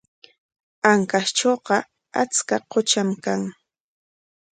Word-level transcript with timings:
Ancashtrawqa 0.91 1.75
achka 2.21 2.55
qutram 2.71 3.09
kan. 3.23 3.41